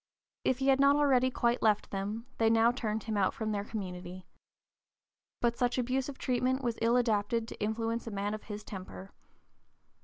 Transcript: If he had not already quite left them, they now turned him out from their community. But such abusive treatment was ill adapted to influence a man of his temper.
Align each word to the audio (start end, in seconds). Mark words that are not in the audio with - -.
If 0.43 0.57
he 0.57 0.69
had 0.69 0.79
not 0.79 0.95
already 0.95 1.29
quite 1.29 1.61
left 1.61 1.91
them, 1.91 2.25
they 2.39 2.49
now 2.49 2.71
turned 2.71 3.03
him 3.03 3.15
out 3.17 3.35
from 3.35 3.51
their 3.51 3.63
community. 3.63 4.25
But 5.41 5.59
such 5.59 5.77
abusive 5.77 6.17
treatment 6.17 6.63
was 6.63 6.79
ill 6.81 6.97
adapted 6.97 7.47
to 7.49 7.61
influence 7.63 8.07
a 8.07 8.09
man 8.11 8.33
of 8.33 8.45
his 8.45 8.63
temper. 8.63 9.11